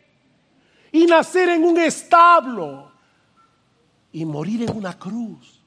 [0.92, 2.92] Y nacer en un establo.
[4.12, 5.62] Y morir en una cruz.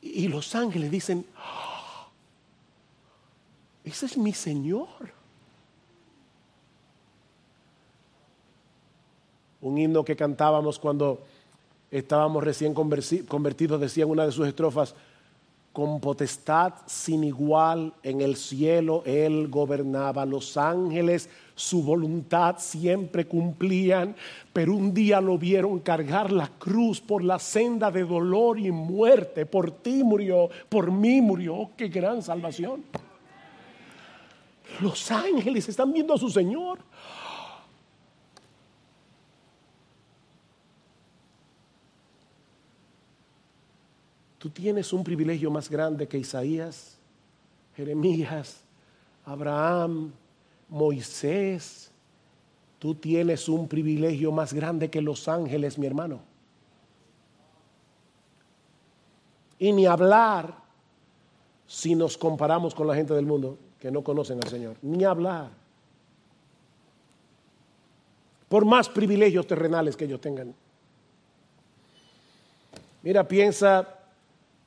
[0.00, 2.08] Y los ángeles dicen, ah,
[3.84, 5.12] ese es mi Señor.
[9.64, 11.22] Un himno que cantábamos cuando
[11.90, 14.94] estábamos recién convertidos, decía en una de sus estrofas,
[15.72, 20.26] con potestad sin igual en el cielo él gobernaba.
[20.26, 24.14] Los ángeles su voluntad siempre cumplían,
[24.52, 29.46] pero un día lo vieron cargar la cruz por la senda de dolor y muerte.
[29.46, 31.54] Por ti murió, por mí murió.
[31.54, 32.84] Oh, qué gran salvación.
[34.80, 36.80] Los ángeles están viendo a su Señor.
[44.44, 46.98] Tú tienes un privilegio más grande que Isaías,
[47.74, 48.60] Jeremías,
[49.24, 50.12] Abraham,
[50.68, 51.90] Moisés.
[52.78, 56.20] Tú tienes un privilegio más grande que los ángeles, mi hermano.
[59.58, 60.54] Y ni hablar
[61.66, 64.76] si nos comparamos con la gente del mundo que no conocen al Señor.
[64.82, 65.48] Ni hablar.
[68.50, 70.54] Por más privilegios terrenales que ellos tengan.
[73.02, 74.00] Mira, piensa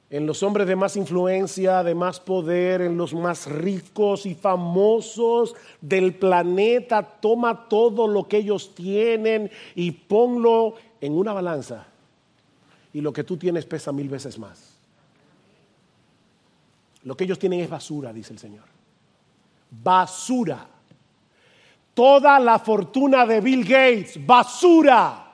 [0.09, 5.55] en los hombres de más influencia, de más poder, en los más ricos y famosos
[5.81, 7.03] del planeta.
[7.03, 11.87] Toma todo lo que ellos tienen y ponlo en una balanza.
[12.93, 14.77] Y lo que tú tienes pesa mil veces más.
[17.03, 18.63] Lo que ellos tienen es basura, dice el Señor.
[19.69, 20.67] Basura.
[21.93, 25.26] Toda la fortuna de Bill Gates, basura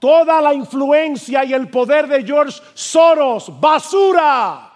[0.00, 4.72] toda la influencia y el poder de George Soros, basura,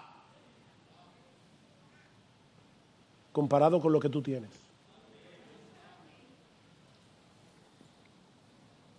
[3.33, 4.49] comparado con lo que tú tienes.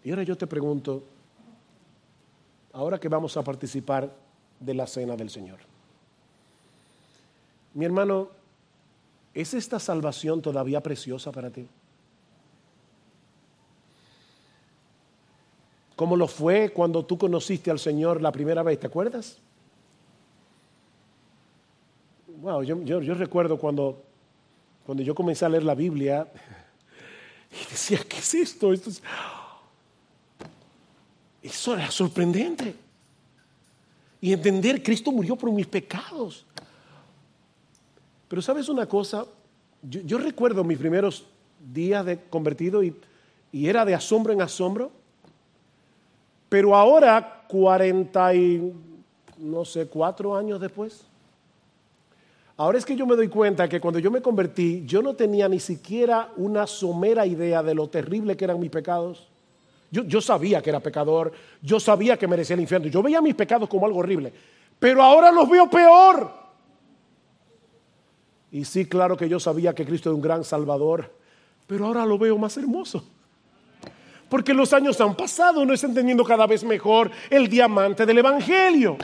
[0.04, 1.02] Y ahora yo te pregunto,
[2.72, 4.12] ahora que vamos a participar
[4.60, 5.58] de la cena del Señor,
[7.74, 8.28] mi hermano,
[9.34, 11.66] ¿es esta salvación todavía preciosa para ti?
[15.96, 19.38] Como lo fue cuando tú conociste al Señor la primera vez, ¿te acuerdas?
[22.40, 24.04] Wow, yo, recuerdo cuando
[24.84, 26.28] cuando yo comencé a leer la Biblia,
[27.50, 28.72] y decía, ¿qué es esto?
[28.72, 29.02] Esto es...
[31.42, 32.74] Eso era sorprendente.
[34.20, 36.44] Y entender, Cristo murió por mis pecados.
[38.28, 39.26] Pero sabes una cosa,
[39.82, 41.24] yo, recuerdo mis primeros
[41.72, 42.94] días de convertido y,
[43.52, 44.90] y, era de asombro en asombro.
[46.56, 48.72] Pero ahora, 40 y
[49.36, 51.04] no sé, cuatro años después,
[52.56, 55.50] ahora es que yo me doy cuenta que cuando yo me convertí, yo no tenía
[55.50, 59.28] ni siquiera una somera idea de lo terrible que eran mis pecados.
[59.90, 63.34] Yo, yo sabía que era pecador, yo sabía que merecía el infierno, yo veía mis
[63.34, 64.32] pecados como algo horrible,
[64.78, 66.32] pero ahora los veo peor.
[68.50, 71.12] Y sí, claro que yo sabía que Cristo es un gran salvador,
[71.66, 73.04] pero ahora lo veo más hermoso.
[74.28, 78.96] Porque los años han pasado, no es entendiendo cada vez mejor el diamante del Evangelio.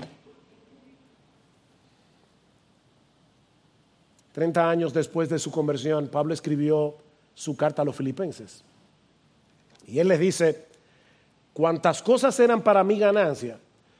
[4.32, 6.96] Treinta años después de su conversión, Pablo escribió
[7.34, 8.64] su carta a los filipenses.
[9.86, 10.66] Y él les dice,
[11.52, 13.58] cuantas cosas eran para mi ganancia,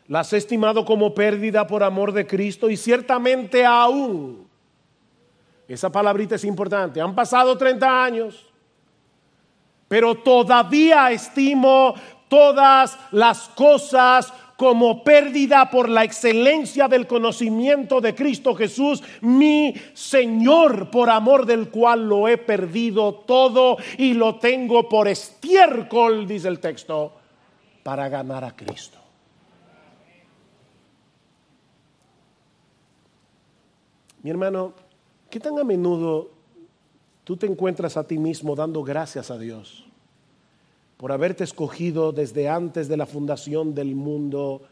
[0.09, 4.47] las he estimado como pérdida por amor de Cristo y ciertamente aún,
[5.69, 8.52] esa palabrita es importante, han pasado 30 años,
[9.93, 11.93] pero todavía estimo
[12.27, 20.91] todas las cosas como pérdida por la excelencia del conocimiento de Cristo Jesús, mi Señor,
[20.91, 26.59] por amor del cual lo he perdido todo y lo tengo por estiércol, dice el
[26.59, 27.13] texto,
[27.83, 28.97] para ganar a Cristo.
[34.23, 34.73] Mi hermano,
[35.29, 36.42] ¿qué tan a menudo
[37.25, 39.85] tú te encuentras a ti mismo dando gracias a Dios
[40.97, 44.63] por haberte escogido desde antes de la fundación del mundo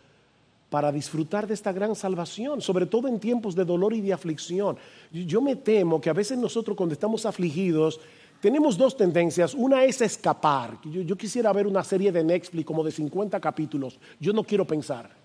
[0.70, 4.76] para disfrutar de esta gran salvación, sobre todo en tiempos de dolor y de aflicción.
[5.11, 8.01] Yo me temo que a veces nosotros cuando estamos afligidos
[8.40, 9.55] tenemos dos tendencias.
[9.55, 10.78] Una es escapar.
[10.84, 13.98] Yo, quisiera ver una serie de Netflix como de 50 capítulos.
[14.18, 15.20] Yo no quiero pensar.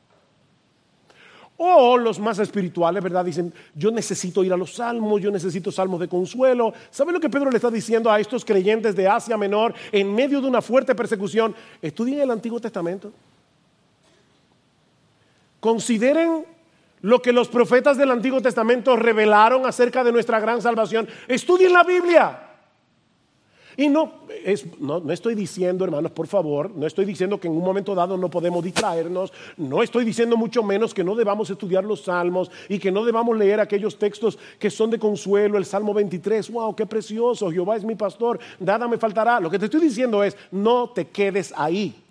[1.58, 3.24] O los más espirituales, ¿verdad?
[3.24, 6.74] Dicen, yo necesito ir a los salmos, yo necesito salmos de consuelo.
[6.92, 10.42] ¿Sabe lo que Pedro le está diciendo a estos creyentes de Asia Menor en medio
[10.42, 11.56] de una fuerte persecución?
[11.82, 13.14] Estudien el Antiguo Testamento.
[15.62, 16.46] Consideren
[17.02, 21.08] lo que los profetas del Antiguo Testamento revelaron acerca de nuestra gran salvación.
[21.28, 22.45] Estudien la Biblia.
[23.78, 24.12] Y no,
[24.80, 28.30] no, estoy diciendo, hermanos, por favor, no estoy diciendo que en un momento dado no
[28.30, 32.92] podemos distraernos, no estoy diciendo mucho menos que no debamos estudiar los salmos y que
[32.92, 37.52] no debamos leer aquellos textos que son de consuelo, el Salmo 23, wow, qué precioso,
[37.52, 39.40] Jehová es mi pastor, nada me faltará.
[39.40, 42.05] Lo que te estoy diciendo es, no te quedes ahí.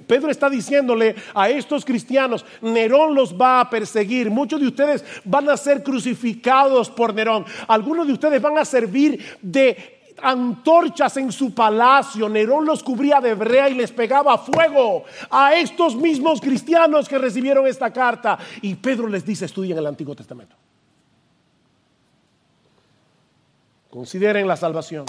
[0.00, 5.48] Pedro está diciéndole a estos cristianos, Nerón los va a perseguir, muchos de ustedes van
[5.48, 11.54] a ser crucificados por Nerón, algunos de ustedes van a servir de antorchas en su
[11.54, 17.18] palacio, Nerón los cubría de brea y les pegaba fuego a estos mismos cristianos que
[17.18, 18.38] recibieron esta carta.
[18.62, 20.56] Y Pedro les dice, estudien el Antiguo Testamento.
[23.90, 25.06] Consideren la salvación.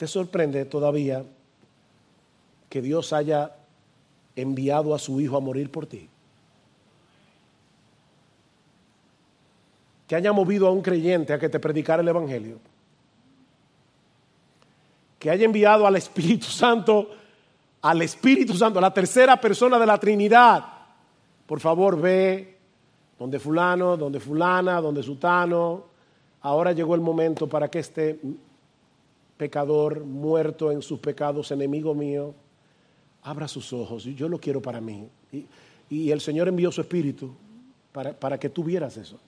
[0.00, 1.26] ¿Te sorprende todavía
[2.70, 3.54] que Dios haya
[4.34, 6.08] enviado a su Hijo a morir por ti?
[10.08, 12.60] Que haya movido a un creyente a que te predicara el Evangelio.
[15.18, 17.10] Que haya enviado al Espíritu Santo,
[17.82, 20.64] al Espíritu Santo, a la tercera persona de la Trinidad.
[21.46, 22.56] Por favor, ve
[23.18, 25.84] donde fulano, donde fulana, donde sutano.
[26.40, 28.18] Ahora llegó el momento para que este
[29.40, 32.34] pecador, muerto en sus pecados, enemigo mío,
[33.22, 35.08] abra sus ojos, yo lo quiero para mí.
[35.88, 37.34] Y, el Señor envió su espíritu
[37.90, 39.18] para, para que tú vieras eso.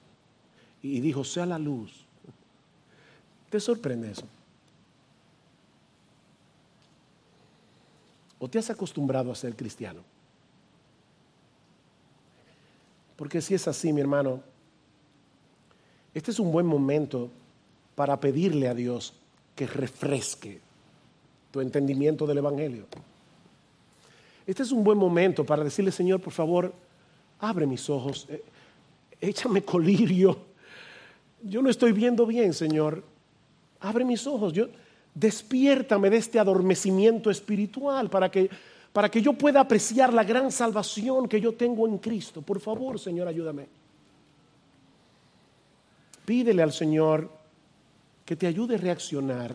[0.82, 2.04] Y dijo, sea la luz.
[3.48, 4.26] ¿Te sorprende eso?
[8.38, 10.02] ¿O te has acostumbrado a ser cristiano?
[13.16, 14.42] Porque si es así, mi hermano,
[16.12, 17.30] este es un buen momento
[17.94, 19.14] para pedirle a Dios
[19.54, 20.60] que refresque
[21.50, 22.86] tu entendimiento del Evangelio.
[24.46, 26.72] Este es un buen momento para decirle, Señor, por favor,
[27.38, 28.42] abre mis ojos, eh,
[29.20, 30.36] échame colirio.
[31.42, 33.04] Yo no estoy viendo bien, Señor.
[33.80, 34.66] Abre mis ojos, yo,
[35.14, 38.48] despiértame de este adormecimiento espiritual para que,
[38.92, 42.42] para que yo pueda apreciar la gran salvación que yo tengo en Cristo.
[42.42, 43.66] Por favor, Señor, ayúdame.
[46.24, 47.41] Pídele al Señor
[48.24, 49.54] que te ayude a reaccionar.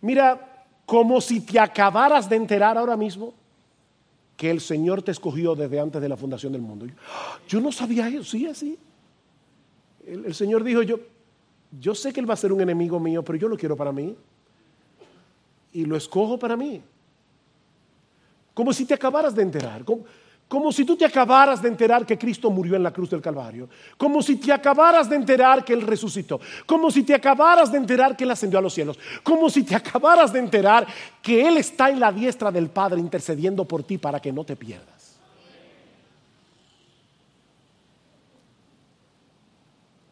[0.00, 3.34] Mira, como si te acabaras de enterar ahora mismo
[4.36, 6.86] que el Señor te escogió desde antes de la fundación del mundo.
[7.46, 8.76] Yo no sabía eso, sí, así.
[10.04, 10.98] El, Señor dijo, yo,
[11.78, 13.92] yo sé que Él va a ser un enemigo mío, pero yo lo quiero para
[13.92, 14.16] mí.
[15.72, 16.82] Y lo escojo para mí.
[18.52, 19.84] Como si te acabaras de enterar.
[20.52, 23.70] Como si tú te acabaras de enterar que Cristo murió en la cruz del Calvario,
[23.96, 28.14] como si te acabaras de enterar que Él resucitó, como si te acabaras de enterar
[28.14, 30.86] que Él ascendió a los cielos, como si te acabaras de enterar
[31.22, 34.54] que Él está en la diestra del Padre intercediendo por ti para que no te
[34.54, 35.16] pierdas.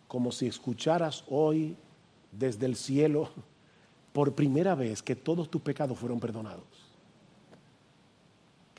[0.08, 1.76] Como si escucharas hoy
[2.32, 3.28] desde el cielo
[4.14, 6.79] por primera vez que todos tus pecados fueron perdonados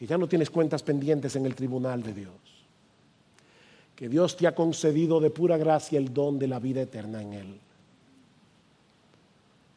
[0.02, 2.34] que ya no tienes cuentas pendientes en el tribunal de Dios,
[3.96, 7.34] que Dios te ha concedido de pura gracia el don de la vida eterna en
[7.34, 7.60] Él.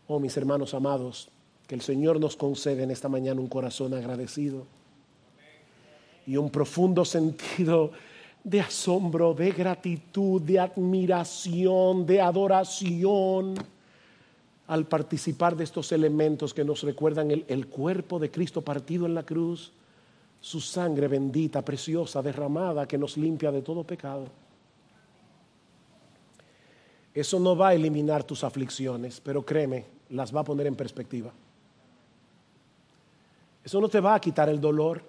[0.07, 1.29] Oh mis hermanos amados,
[1.67, 4.65] que el Señor nos concede en esta mañana un corazón agradecido
[6.27, 7.91] y un profundo sentido
[8.43, 13.57] de asombro, de gratitud, de admiración, de adoración
[14.69, 19.15] al participar de estos elementos que nos recuerdan el, el cuerpo de Cristo partido en
[19.15, 19.71] la cruz
[20.45, 24.27] su sangre bendita, preciosa, derramada, que nos limpia de todo pecado.
[27.15, 31.33] Eso no va a eliminar tus aflicciones, pero créeme, las va a poner en perspectiva.
[33.65, 35.03] Eso no te va a quitar el dolor,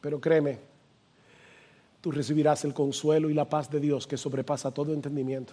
[0.00, 0.58] pero créeme,
[2.00, 5.52] tú recibirás el consuelo y la paz de Dios que sobrepasa todo entendimiento.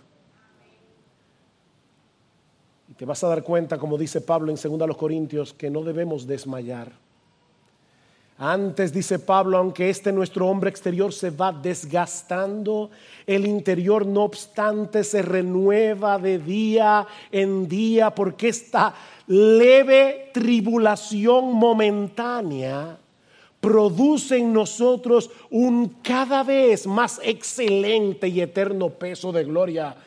[2.88, 6.26] Y te vas a dar cuenta, como dice Pablo en 2 Corintios, que no debemos
[6.26, 7.09] desmayar
[8.40, 12.90] antes, dice Pablo, aunque este nuestro hombre exterior se va desgastando,
[13.28, 18.96] el interior no obstante se renueva de día en día porque esta
[19.28, 22.98] leve tribulación momentánea
[23.60, 29.98] produce en nosotros un cada vez más excelente y eterno peso de gloria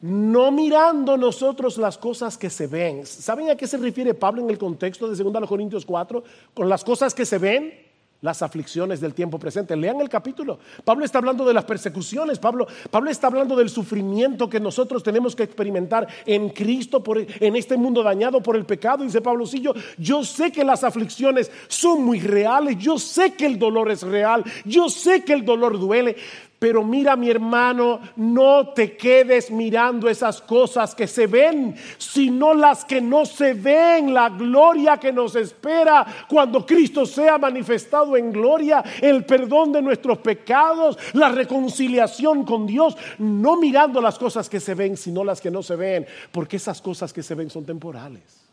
[0.00, 3.04] no mirando nosotros las cosas que se ven.
[3.06, 6.22] ¿Saben a qué se refiere Pablo en el contexto de 2 Corintios 4?
[6.54, 7.72] Con las cosas que se ven,
[8.20, 9.76] las aflicciones del tiempo presente.
[9.76, 10.58] Lean el capítulo.
[10.84, 12.38] Pablo está hablando de las persecuciones.
[12.38, 17.56] Pablo, Pablo está hablando del sufrimiento que nosotros tenemos que experimentar en Cristo, por, en
[17.56, 19.04] este mundo dañado por el pecado.
[19.04, 22.76] Dice Pablo, sí, yo, yo sé que las aflicciones son muy reales.
[22.78, 24.44] Yo sé que el dolor es real.
[24.64, 26.16] Yo sé que el dolor duele.
[26.58, 32.84] Pero mira mi hermano, no te quedes mirando esas cosas que se ven, sino las
[32.84, 38.82] que no se ven, la gloria que nos espera cuando Cristo sea manifestado en gloria,
[39.00, 44.74] el perdón de nuestros pecados, la reconciliación con Dios, no mirando las cosas que se
[44.74, 48.48] ven, sino las que no se ven, porque esas cosas que se ven son temporales,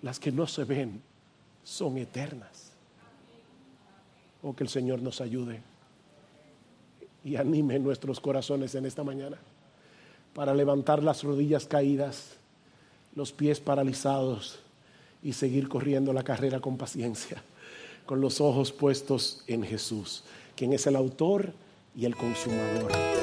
[0.00, 1.02] las que no se ven
[1.62, 2.72] son eternas.
[4.44, 5.71] Oh, que el Señor nos ayude
[7.24, 9.38] y anime nuestros corazones en esta mañana
[10.34, 12.36] para levantar las rodillas caídas,
[13.14, 14.58] los pies paralizados
[15.22, 17.42] y seguir corriendo la carrera con paciencia,
[18.06, 20.24] con los ojos puestos en Jesús,
[20.56, 21.52] quien es el autor
[21.94, 23.21] y el consumador